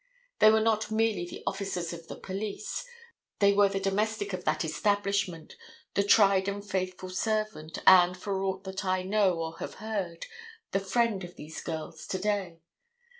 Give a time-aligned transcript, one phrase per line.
[0.39, 2.87] They were not merely the officers of the police.
[3.37, 5.55] They were the domestic of that establishment,
[5.93, 10.25] the tried and faithful servant, and, for aught that I know or have heard,
[10.71, 12.61] the friend of these girls to day.